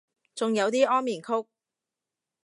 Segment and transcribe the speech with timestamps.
[0.33, 1.47] 仲有啲安眠曲